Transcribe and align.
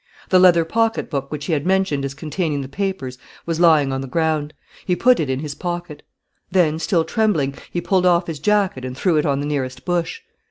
The 0.29 0.39
leather 0.39 0.65
pocket 0.65 1.11
book 1.11 1.31
which 1.31 1.45
he 1.45 1.53
had 1.53 1.63
mentioned 1.63 2.03
as 2.05 2.15
containing 2.15 2.61
the 2.61 2.67
papers 2.67 3.19
was 3.45 3.59
lying 3.59 3.93
on 3.93 4.01
the 4.01 4.07
ground; 4.07 4.51
he 4.83 4.95
put 4.95 5.19
it 5.19 5.29
in 5.29 5.41
his 5.41 5.53
pocket. 5.53 6.01
Then, 6.49 6.79
still 6.79 7.03
trembling, 7.03 7.53
he 7.69 7.81
pulled 7.81 8.07
off 8.07 8.25
his 8.25 8.39
jacket 8.39 8.83
and 8.83 8.97
threw 8.97 9.17
it 9.17 9.27
on 9.27 9.41
the 9.41 9.45
nearest 9.45 9.85
bush. 9.85 10.21